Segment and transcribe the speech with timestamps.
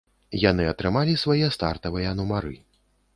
[0.43, 2.55] Яны атрымалі свае стартавыя нумары.